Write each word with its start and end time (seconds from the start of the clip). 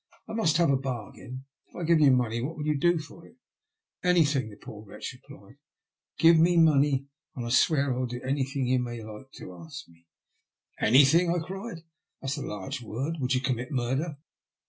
"I 0.27 0.33
must 0.33 0.57
have 0.57 0.71
a 0.71 0.77
bargain. 0.77 1.45
If 1.67 1.75
I 1.75 1.83
give 1.83 1.99
you 1.99 2.09
money, 2.09 2.41
what 2.41 2.57
will 2.57 2.65
you 2.65 2.75
do 2.75 2.97
for 2.97 3.23
it?" 3.27 3.37
"Anything," 4.03 4.49
the 4.49 4.55
poor 4.55 4.83
wretch 4.83 5.13
replied. 5.29 5.57
"Give 6.17 6.39
mo 6.39 6.57
money, 6.57 7.05
and 7.35 7.45
I 7.45 7.49
swear 7.49 7.93
I 7.93 7.97
will 7.99 8.07
do 8.07 8.19
anything 8.23 8.65
you 8.65 8.79
may 8.79 9.03
like 9.03 9.31
to 9.35 9.53
ask 9.53 9.87
me." 9.87 10.07
"Anything?" 10.79 11.29
I 11.29 11.37
cried. 11.37 11.83
"That 12.19 12.31
is 12.31 12.37
a 12.37 12.41
large 12.41 12.81
word. 12.81 13.17
Will 13.19 13.29
you 13.29 13.41
commit 13.41 13.69
murder?" 13.71 14.17